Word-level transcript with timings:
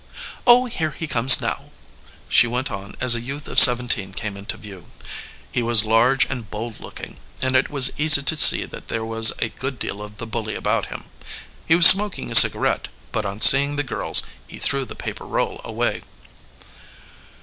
"Oh, 0.47 0.65
here 0.65 0.89
he 0.97 1.05
comes 1.05 1.39
now!" 1.41 1.65
she 2.27 2.47
went 2.47 2.71
on 2.71 2.95
as 2.99 3.13
a 3.13 3.21
youth 3.21 3.47
of 3.47 3.59
seventeen 3.59 4.13
came 4.13 4.35
into 4.35 4.57
view. 4.57 4.89
He 5.51 5.61
was 5.61 5.85
large 5.85 6.25
and 6.25 6.49
bold 6.49 6.79
looking, 6.79 7.17
and 7.39 7.55
it 7.55 7.69
was 7.69 7.91
easy 7.99 8.23
to 8.23 8.35
see 8.35 8.65
that 8.65 8.87
there 8.87 9.05
was 9.05 9.31
a 9.37 9.49
good 9.49 9.77
deal 9.77 10.01
of 10.01 10.15
the 10.15 10.25
bully 10.25 10.55
about 10.55 10.87
him. 10.87 11.03
He 11.67 11.75
was 11.75 11.85
smoking 11.85 12.31
a 12.31 12.33
cigarette, 12.35 12.87
but 13.11 13.25
on 13.27 13.41
seeing 13.41 13.75
the 13.75 13.83
girls 13.83 14.23
he 14.47 14.57
threw 14.57 14.85
the 14.85 14.95
paper 14.95 15.25
roll 15.27 15.61
away. 15.63 16.01